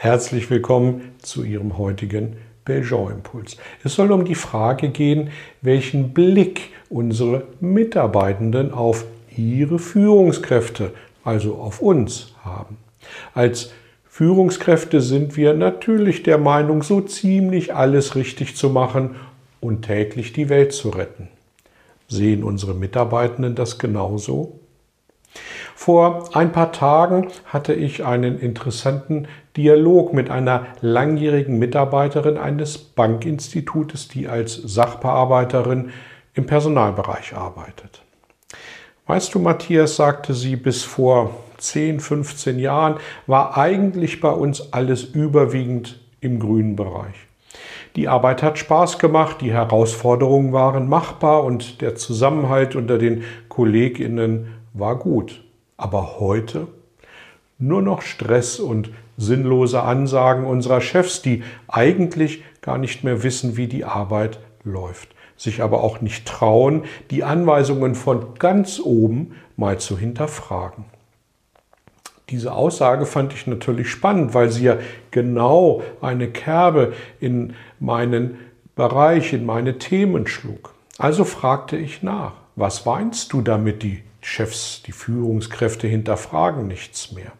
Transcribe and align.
Herzlich 0.00 0.48
willkommen 0.48 1.10
zu 1.22 1.42
Ihrem 1.42 1.76
heutigen 1.76 2.36
Belgian-Impuls. 2.64 3.56
Es 3.82 3.96
soll 3.96 4.12
um 4.12 4.24
die 4.24 4.36
Frage 4.36 4.90
gehen, 4.90 5.30
welchen 5.60 6.14
Blick 6.14 6.70
unsere 6.88 7.48
Mitarbeitenden 7.58 8.72
auf 8.72 9.06
ihre 9.36 9.80
Führungskräfte, 9.80 10.92
also 11.24 11.56
auf 11.56 11.82
uns, 11.82 12.32
haben. 12.44 12.76
Als 13.34 13.72
Führungskräfte 14.08 15.00
sind 15.00 15.36
wir 15.36 15.52
natürlich 15.54 16.22
der 16.22 16.38
Meinung, 16.38 16.84
so 16.84 17.00
ziemlich 17.00 17.74
alles 17.74 18.14
richtig 18.14 18.54
zu 18.54 18.70
machen 18.70 19.16
und 19.60 19.82
täglich 19.82 20.32
die 20.32 20.48
Welt 20.48 20.72
zu 20.72 20.90
retten. 20.90 21.26
Sehen 22.06 22.44
unsere 22.44 22.74
Mitarbeitenden 22.74 23.56
das 23.56 23.80
genauso? 23.80 24.60
Vor 25.88 26.36
ein 26.36 26.52
paar 26.52 26.70
Tagen 26.70 27.28
hatte 27.46 27.72
ich 27.72 28.04
einen 28.04 28.38
interessanten 28.38 29.26
Dialog 29.56 30.12
mit 30.12 30.28
einer 30.28 30.66
langjährigen 30.82 31.58
Mitarbeiterin 31.58 32.36
eines 32.36 32.76
Bankinstitutes, 32.76 34.06
die 34.06 34.28
als 34.28 34.54
Sachbearbeiterin 34.54 35.88
im 36.34 36.44
Personalbereich 36.44 37.34
arbeitet. 37.34 38.02
Weißt 39.06 39.34
du, 39.34 39.38
Matthias, 39.38 39.96
sagte 39.96 40.34
sie, 40.34 40.56
bis 40.56 40.84
vor 40.84 41.30
10, 41.56 42.00
15 42.00 42.58
Jahren 42.58 42.96
war 43.26 43.56
eigentlich 43.56 44.20
bei 44.20 44.32
uns 44.32 44.74
alles 44.74 45.04
überwiegend 45.04 46.00
im 46.20 46.38
grünen 46.38 46.76
Bereich. 46.76 47.16
Die 47.96 48.08
Arbeit 48.08 48.42
hat 48.42 48.58
Spaß 48.58 48.98
gemacht, 48.98 49.38
die 49.40 49.52
Herausforderungen 49.52 50.52
waren 50.52 50.86
machbar 50.86 51.44
und 51.44 51.80
der 51.80 51.94
Zusammenhalt 51.94 52.76
unter 52.76 52.98
den 52.98 53.24
Kolleginnen 53.48 54.48
war 54.74 54.98
gut. 54.98 55.47
Aber 55.78 56.18
heute 56.18 56.66
nur 57.58 57.80
noch 57.80 58.02
Stress 58.02 58.60
und 58.60 58.90
sinnlose 59.16 59.82
Ansagen 59.82 60.44
unserer 60.44 60.80
Chefs, 60.80 61.22
die 61.22 61.42
eigentlich 61.66 62.44
gar 62.60 62.78
nicht 62.78 63.04
mehr 63.04 63.22
wissen, 63.22 63.56
wie 63.56 63.66
die 63.66 63.84
Arbeit 63.84 64.38
läuft, 64.64 65.08
sich 65.36 65.62
aber 65.62 65.82
auch 65.82 66.00
nicht 66.00 66.26
trauen, 66.26 66.84
die 67.10 67.24
Anweisungen 67.24 67.94
von 67.94 68.34
ganz 68.38 68.80
oben 68.80 69.34
mal 69.56 69.78
zu 69.78 69.98
hinterfragen. 69.98 70.84
Diese 72.30 72.52
Aussage 72.52 73.06
fand 73.06 73.32
ich 73.32 73.46
natürlich 73.46 73.88
spannend, 73.88 74.34
weil 74.34 74.50
sie 74.50 74.64
ja 74.64 74.76
genau 75.10 75.82
eine 76.00 76.28
Kerbe 76.28 76.92
in 77.20 77.54
meinen 77.80 78.36
Bereich, 78.76 79.32
in 79.32 79.46
meine 79.46 79.78
Themen 79.78 80.26
schlug. 80.26 80.74
Also 80.98 81.24
fragte 81.24 81.76
ich 81.76 82.02
nach, 82.02 82.32
was 82.54 82.84
weinst 82.84 83.32
du 83.32 83.40
damit, 83.40 83.82
die 83.82 84.02
Chefs, 84.28 84.82
die 84.82 84.92
Führungskräfte 84.92 85.88
hinterfragen 85.88 86.66
nichts 86.66 87.12
mehr. 87.12 87.32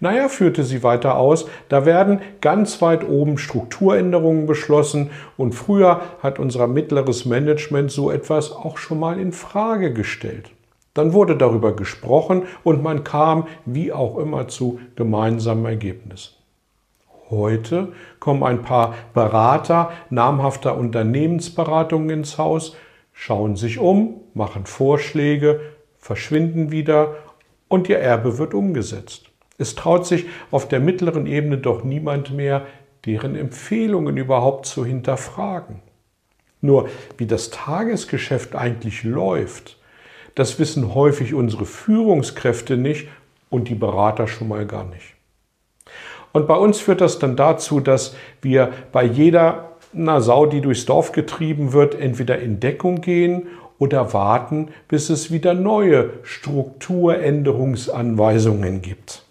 Naja, 0.00 0.28
führte 0.28 0.64
sie 0.64 0.82
weiter 0.82 1.16
aus, 1.16 1.46
da 1.68 1.84
werden 1.84 2.20
ganz 2.40 2.82
weit 2.82 3.06
oben 3.06 3.38
Strukturänderungen 3.38 4.46
beschlossen 4.46 5.10
und 5.36 5.54
früher 5.54 6.00
hat 6.22 6.38
unser 6.38 6.66
mittleres 6.66 7.24
Management 7.24 7.92
so 7.92 8.10
etwas 8.10 8.52
auch 8.52 8.78
schon 8.78 8.98
mal 8.98 9.20
in 9.20 9.32
Frage 9.32 9.92
gestellt. 9.92 10.50
Dann 10.94 11.12
wurde 11.12 11.36
darüber 11.36 11.76
gesprochen 11.76 12.44
und 12.64 12.82
man 12.82 13.04
kam 13.04 13.46
wie 13.64 13.92
auch 13.92 14.16
immer 14.16 14.48
zu 14.48 14.80
gemeinsamen 14.96 15.66
Ergebnissen. 15.66 16.34
Heute 17.30 17.92
kommen 18.18 18.42
ein 18.42 18.62
paar 18.62 18.94
Berater 19.14 19.92
namhafter 20.10 20.76
Unternehmensberatungen 20.76 22.10
ins 22.10 22.38
Haus, 22.38 22.76
schauen 23.12 23.56
sich 23.56 23.78
um, 23.78 24.20
machen 24.34 24.66
Vorschläge, 24.66 25.60
verschwinden 26.02 26.70
wieder 26.70 27.14
und 27.68 27.88
ihr 27.88 27.98
Erbe 27.98 28.36
wird 28.36 28.52
umgesetzt. 28.52 29.30
Es 29.56 29.76
traut 29.76 30.04
sich 30.04 30.26
auf 30.50 30.68
der 30.68 30.80
mittleren 30.80 31.26
Ebene 31.26 31.56
doch 31.56 31.84
niemand 31.84 32.32
mehr, 32.32 32.66
deren 33.06 33.36
Empfehlungen 33.36 34.16
überhaupt 34.16 34.66
zu 34.66 34.84
hinterfragen. 34.84 35.80
Nur 36.60 36.88
wie 37.16 37.26
das 37.26 37.50
Tagesgeschäft 37.50 38.54
eigentlich 38.54 39.04
läuft, 39.04 39.78
das 40.34 40.58
wissen 40.58 40.94
häufig 40.94 41.34
unsere 41.34 41.64
Führungskräfte 41.64 42.76
nicht 42.76 43.08
und 43.48 43.68
die 43.68 43.74
Berater 43.74 44.26
schon 44.26 44.48
mal 44.48 44.66
gar 44.66 44.84
nicht. 44.84 45.14
Und 46.32 46.48
bei 46.48 46.56
uns 46.56 46.80
führt 46.80 47.00
das 47.00 47.18
dann 47.18 47.36
dazu, 47.36 47.80
dass 47.80 48.16
wir 48.40 48.72
bei 48.90 49.04
jeder 49.04 49.72
na, 49.92 50.20
Sau, 50.20 50.46
die 50.46 50.62
durchs 50.62 50.86
Dorf 50.86 51.12
getrieben 51.12 51.72
wird, 51.72 51.94
entweder 51.94 52.38
in 52.38 52.60
Deckung 52.60 53.02
gehen 53.02 53.48
oder 53.82 54.12
warten, 54.12 54.68
bis 54.86 55.10
es 55.10 55.32
wieder 55.32 55.54
neue 55.54 56.10
Strukturänderungsanweisungen 56.22 58.80
gibt. 58.80 59.26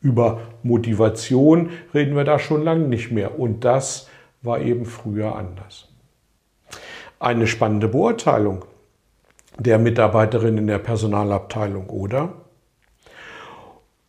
Über 0.00 0.40
Motivation 0.62 1.68
reden 1.92 2.16
wir 2.16 2.24
da 2.24 2.38
schon 2.38 2.64
lange 2.64 2.88
nicht 2.88 3.12
mehr 3.12 3.38
und 3.38 3.66
das 3.66 4.08
war 4.40 4.62
eben 4.62 4.86
früher 4.86 5.36
anders. 5.36 5.90
Eine 7.20 7.46
spannende 7.46 7.88
Beurteilung 7.88 8.64
der 9.58 9.78
Mitarbeiterin 9.78 10.56
in 10.56 10.68
der 10.68 10.78
Personalabteilung, 10.78 11.90
oder? 11.90 12.32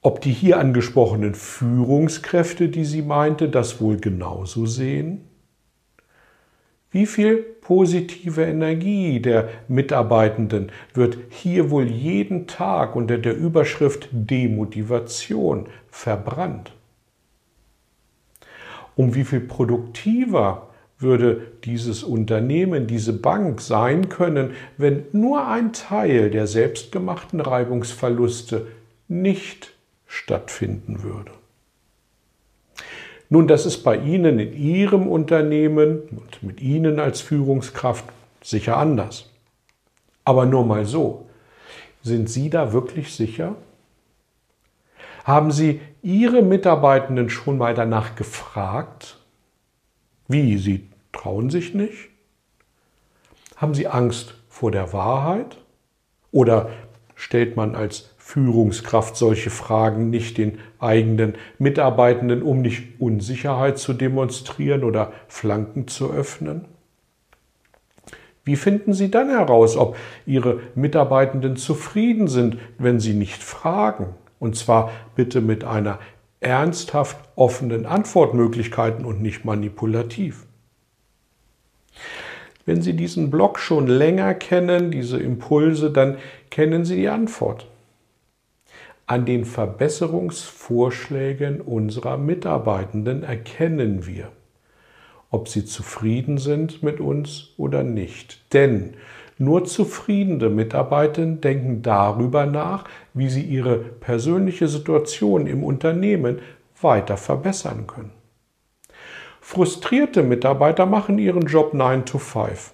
Ob 0.02 0.22
die 0.22 0.32
hier 0.32 0.60
angesprochenen 0.60 1.36
Führungskräfte, 1.36 2.70
die 2.70 2.86
sie 2.86 3.02
meinte, 3.02 3.50
das 3.50 3.82
wohl 3.82 3.98
genauso 3.98 4.66
sehen? 4.66 5.28
Wie 6.94 7.08
viel 7.08 7.38
positive 7.38 8.44
Energie 8.44 9.20
der 9.20 9.50
Mitarbeitenden 9.68 10.72
wird 10.94 11.18
hier 11.30 11.72
wohl 11.72 11.90
jeden 11.90 12.46
Tag 12.46 12.96
unter 12.96 13.18
der 13.18 13.36
Überschrift 13.36 14.10
Demotivation 14.12 15.68
verbrannt? 15.90 16.72
Um 18.96 19.16
wie 19.16 19.24
viel 19.24 19.40
produktiver 19.40 20.70
würde 21.00 21.42
dieses 21.64 22.04
Unternehmen, 22.04 22.86
diese 22.86 23.14
Bank 23.14 23.60
sein 23.60 24.10
können, 24.10 24.52
wenn 24.78 25.06
nur 25.14 25.48
ein 25.48 25.74
Teil 25.74 26.30
der 26.30 26.46
selbstgemachten 26.46 27.42
Reibungsverluste 27.42 28.68
nicht 29.08 29.74
stattfinden 30.06 31.02
würde? 31.02 31.32
Nun, 33.30 33.48
das 33.48 33.66
ist 33.66 33.84
bei 33.84 33.98
Ihnen 33.98 34.40
in 34.40 34.54
Ihrem 34.54 35.08
Unternehmen 35.08 36.02
und 36.12 36.44
mit 36.44 36.62
Ihnen 36.62 37.00
als 37.00 37.22
Führungskraft 37.22 38.06
sicher 38.44 38.78
anders. 38.78 39.30
Aber 40.26 40.46
nur 40.46 40.66
mal 40.66 40.86
so. 40.86 41.28
Sind 42.04 42.30
Sie 42.30 42.50
da 42.50 42.74
wirklich 42.74 43.16
sicher? 43.16 43.56
Haben 45.24 45.52
Sie 45.52 45.80
Ihre 46.02 46.42
Mitarbeitenden 46.42 47.30
schon 47.30 47.58
mal 47.58 47.74
danach 47.74 48.16
gefragt? 48.16 49.18
Wie? 50.28 50.58
Sie 50.58 50.90
trauen 51.14 51.50
sich 51.50 51.74
nicht? 51.74 52.10
Haben 53.56 53.74
Sie 53.74 53.88
Angst 53.88 54.36
vor 54.50 54.72
der 54.72 54.92
Wahrheit? 54.92 55.58
Oder 56.32 56.70
stellt 57.16 57.56
man 57.56 57.76
als 57.76 58.13
Führungskraft 58.26 59.16
solche 59.16 59.50
Fragen 59.52 60.10
nicht 60.10 60.38
den 60.38 60.58
eigenen 60.80 61.36
Mitarbeitenden, 61.60 62.42
um 62.42 62.62
nicht 62.62 63.00
Unsicherheit 63.00 63.78
zu 63.78 63.94
demonstrieren 63.94 64.86
oder 64.86 65.12
Flanken 65.28 65.88
zu 65.88 66.10
öffnen? 66.10 66.66
Wie 68.44 68.56
finden 68.56 68.94
Sie 68.94 69.12
dann 69.12 69.30
heraus, 69.30 69.78
ob 69.78 69.98
Ihre 70.26 70.62
Mitarbeitenden 70.74 71.58
zufrieden 71.58 72.28
sind, 72.28 72.58
wenn 72.80 73.00
Sie 73.00 73.14
nicht 73.14 73.44
fragen? 73.44 74.16
Und 74.40 74.56
zwar 74.56 74.92
bitte 75.16 75.42
mit 75.42 75.66
einer 75.66 76.00
ernsthaft 76.40 77.18
offenen 77.36 77.86
Antwortmöglichkeiten 77.86 79.06
und 79.06 79.22
nicht 79.22 79.46
manipulativ. 79.46 80.48
Wenn 82.66 82.82
Sie 82.82 82.94
diesen 82.94 83.30
Blog 83.30 83.60
schon 83.60 83.86
länger 83.86 84.34
kennen, 84.34 84.92
diese 84.92 85.20
Impulse, 85.20 85.92
dann 85.92 86.18
kennen 86.50 86.86
Sie 86.86 86.96
die 86.96 87.10
Antwort 87.10 87.68
an 89.14 89.26
den 89.26 89.46
Verbesserungsvorschlägen 89.46 91.62
unserer 91.62 92.18
Mitarbeitenden 92.18 93.22
erkennen 93.22 94.08
wir, 94.08 94.30
ob 95.30 95.48
sie 95.50 95.66
zufrieden 95.66 96.40
sind 96.40 96.82
mit 96.82 97.00
uns 97.00 97.50
oder 97.58 97.84
nicht. 97.84 98.42
Denn 98.54 98.96
Nur 99.38 99.66
zufriedene 99.66 100.50
Mitarbeiter 100.50 101.28
denken 101.28 101.84
darüber 101.84 102.48
nach, 102.48 102.86
wie 103.14 103.30
sie 103.30 103.44
ihre 103.44 103.78
persönliche 103.78 104.68
Situation 104.68 105.48
im 105.48 105.64
Unternehmen 105.64 106.40
weiter 106.82 107.18
verbessern 107.18 107.86
können. 107.86 108.14
Frustrierte 109.42 110.24
Mitarbeiter 110.24 110.88
machen 110.88 111.20
ihren 111.20 111.46
Job 111.48 111.76
9 111.76 112.06
to 112.06 112.18
5 112.18 112.74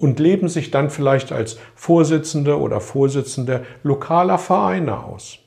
und 0.00 0.18
leben 0.18 0.48
sich 0.48 0.70
dann 0.70 0.90
vielleicht 0.90 1.30
als 1.30 1.58
Vorsitzende 1.74 2.58
oder 2.58 2.80
Vorsitzende 2.80 3.64
lokaler 3.82 4.38
Vereine 4.38 5.04
aus. 5.04 5.38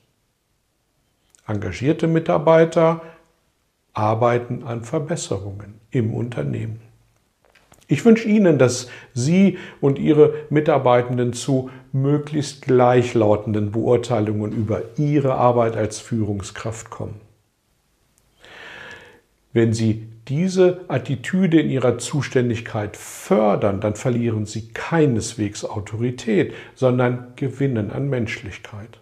Engagierte 1.48 2.08
Mitarbeiter 2.08 3.02
arbeiten 3.94 4.64
an 4.64 4.84
Verbesserungen 4.84 5.82
im 5.90 6.14
Unternehmen. 6.14 6.80
Ich 7.88 8.06
wünsche 8.06 8.28
Ihnen, 8.28 8.58
dass 8.58 8.88
Sie 9.14 9.58
und 9.82 10.00
Ihre 10.00 10.34
Mitarbeitenden 10.50 11.34
zu 11.34 11.70
möglichst 11.92 12.62
gleichlautenden 12.62 13.72
Beurteilungen 13.72 14.52
über 14.52 14.82
Ihre 14.98 15.36
Arbeit 15.36 15.76
als 15.76 16.00
Führungskraft 16.00 16.90
kommen. 16.90 17.20
Wenn 19.54 19.72
Sie 19.72 20.08
diese 20.28 20.82
Attitüde 20.88 21.60
in 21.60 21.70
Ihrer 21.70 22.00
Zuständigkeit 22.00 22.98
fördern, 22.98 23.80
dann 23.80 23.96
verlieren 23.96 24.46
Sie 24.46 24.70
keineswegs 24.70 25.64
Autorität, 25.64 26.54
sondern 26.76 27.34
gewinnen 27.36 27.92
an 27.92 28.10
Menschlichkeit. 28.10 29.00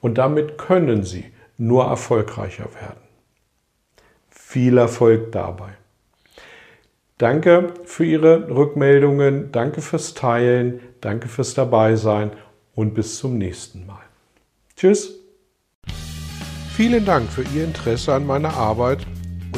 Und 0.00 0.18
damit 0.18 0.58
können 0.58 1.04
Sie 1.04 1.24
nur 1.58 1.84
erfolgreicher 1.84 2.64
werden. 2.74 3.00
Viel 4.28 4.78
Erfolg 4.78 5.32
dabei. 5.32 5.70
Danke 7.18 7.72
für 7.84 8.04
Ihre 8.04 8.50
Rückmeldungen, 8.50 9.50
danke 9.52 9.80
fürs 9.80 10.14
Teilen, 10.14 10.80
danke 11.00 11.28
fürs 11.28 11.54
Dabeisein 11.54 12.30
und 12.74 12.94
bis 12.94 13.18
zum 13.18 13.38
nächsten 13.38 13.86
Mal. 13.86 14.02
Tschüss. 14.76 15.14
Vielen 16.74 17.06
Dank 17.06 17.30
für 17.30 17.42
Ihr 17.54 17.64
Interesse 17.64 18.12
an 18.12 18.26
meiner 18.26 18.52
Arbeit 18.54 19.06